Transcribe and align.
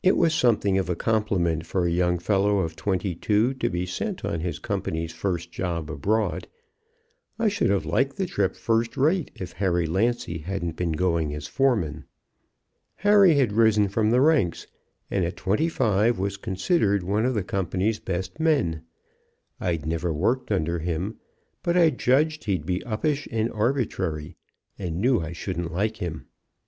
It 0.00 0.16
was 0.16 0.32
something 0.32 0.78
of 0.78 0.88
a 0.88 0.94
compliment 0.94 1.66
for 1.66 1.84
a 1.86 1.90
young 1.90 2.20
fellow 2.20 2.60
of 2.60 2.76
twenty 2.76 3.16
two 3.16 3.52
to 3.54 3.68
be 3.68 3.84
sent 3.84 4.24
on 4.24 4.38
his 4.38 4.60
company's 4.60 5.10
first 5.10 5.50
job 5.50 5.90
abroad. 5.90 6.46
I 7.36 7.48
should 7.48 7.70
have 7.70 7.84
liked 7.84 8.16
the 8.16 8.26
trip 8.26 8.54
first 8.54 8.96
rate 8.96 9.32
if 9.34 9.54
Harry 9.54 9.86
Lancy 9.86 10.38
hadn't 10.38 10.76
been 10.76 10.92
going 10.92 11.34
as 11.34 11.48
foreman. 11.48 12.04
"Harry 12.94 13.34
had 13.34 13.54
risen 13.54 13.88
from 13.88 14.10
the 14.10 14.20
ranks, 14.20 14.68
and 15.10 15.24
at 15.24 15.36
twenty 15.36 15.68
five 15.68 16.16
was 16.16 16.36
considered 16.36 17.02
one 17.02 17.26
of 17.26 17.34
the 17.34 17.42
company's 17.42 17.98
best 17.98 18.38
men. 18.38 18.84
I'd 19.58 19.84
never 19.84 20.12
worked 20.12 20.52
under 20.52 20.78
him; 20.78 21.16
but 21.64 21.76
I 21.76 21.90
judged 21.90 22.44
he'd 22.44 22.66
be 22.66 22.84
uppish 22.86 23.26
and 23.32 23.50
arbitrary, 23.50 24.36
and 24.78 25.00
knew 25.00 25.18
I 25.20 25.32
shouldn't 25.32 25.72
like 25.72 25.96
him. 25.96 26.26